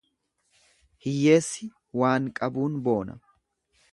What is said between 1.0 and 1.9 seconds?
Hiyyeessi